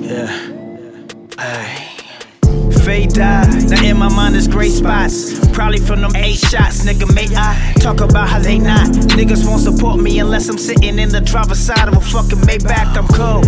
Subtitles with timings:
[0.00, 0.50] Yeah.
[2.84, 3.46] Fade die.
[3.68, 5.32] Now in my mind is gray spots.
[5.50, 7.12] Probably from them eight shots, nigga.
[7.14, 8.88] May I talk about how they not?
[9.16, 12.96] Niggas won't support me unless I'm sitting in the driver's side of a fucking Maybach.
[12.96, 13.44] I'm cold.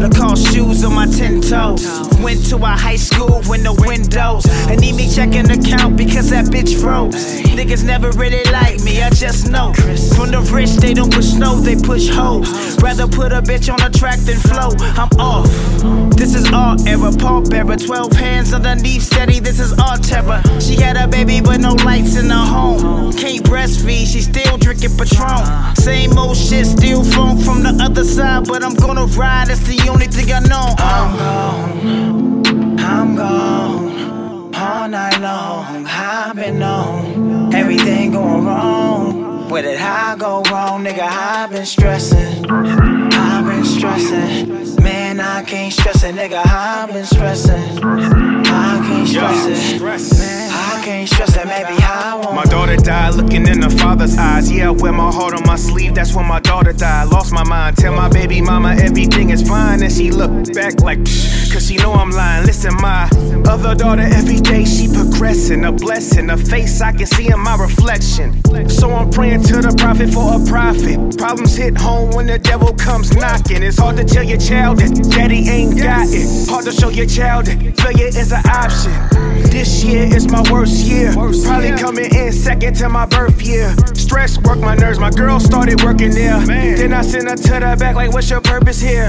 [0.00, 1.84] The call shoes on my ten toes.
[2.20, 4.46] Went to a high school with no windows.
[4.68, 7.14] And need me checking account because that bitch froze.
[7.56, 9.72] Niggas never really like me, I just know.
[10.16, 12.48] From the rich, they don't push snow, they push hoes.
[12.82, 14.70] Rather put a bitch on a track than flow.
[14.96, 15.46] I'm off.
[16.16, 17.76] This is all era, Paul Bearer.
[17.76, 20.40] 12 hands underneath, steady, this is all terror.
[20.58, 23.12] She had a baby, but no lights in the home.
[23.12, 25.44] Can't breastfeed, she still drinking Patron.
[25.76, 29.86] Same old shit, still phone from the other side, but I'm gonna ride, that's the
[29.90, 30.74] only thing I know.
[30.78, 35.86] I'm gone, I'm gone, all night long.
[35.86, 38.75] I've been on everything going wrong.
[39.48, 41.06] Where did I go wrong, nigga?
[41.08, 44.82] I've been stressing, I've been stressing.
[44.82, 46.44] Man, I can't stress it, nigga.
[46.44, 50.18] I've been stressing, I can't stress it.
[50.18, 52.34] Man, I can't stress it, maybe I won't.
[52.34, 54.50] My daughter died looking in her father's eyes.
[54.50, 57.08] Yeah, I wear my heart on my sleeve, that's when my daughter died.
[57.08, 59.80] Lost my mind, tell my baby mama everything is fine.
[59.80, 62.44] And she looked back like, Psh, cause she know I'm lying.
[62.46, 63.08] Listen, my
[63.56, 65.64] other daughter, every day she progressing.
[65.64, 68.28] A blessing, a face I can see in my reflection.
[68.68, 71.16] So I'm praying to the prophet for a profit.
[71.16, 73.62] Problems hit home when the devil comes knocking.
[73.62, 76.48] It's hard to tell your child that daddy ain't got it.
[76.48, 78.92] Hard to show your child that failure is an option.
[79.50, 81.12] This year is my worst year.
[81.14, 83.74] Probably coming in second to my birth year.
[83.94, 86.38] Stress work my nerves, my girl started working there.
[86.40, 89.08] Then I sent her to the back, like, what's your purpose here?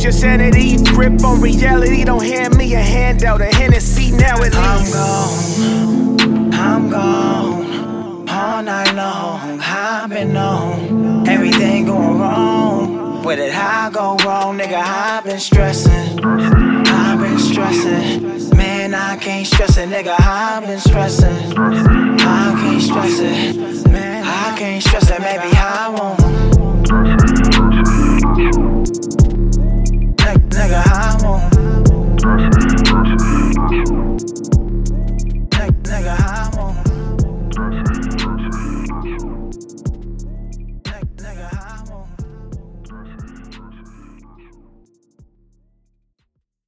[0.00, 2.04] lose your sanity, grip on reality.
[2.04, 4.96] Don't hand me a handout, a Hennessy now at least.
[4.96, 9.60] I'm gone, I'm gone, all night long.
[9.60, 13.22] I've been on everything going wrong.
[13.22, 14.82] Where did I go wrong, nigga?
[14.82, 18.56] I've been stressing, I've been stressing.
[18.56, 20.14] Man, I can't stress it, nigga.
[20.18, 23.90] I've been stressing, I can't stress it.
[23.90, 25.20] Man, I can't stress it.
[25.20, 26.19] Maybe I won't.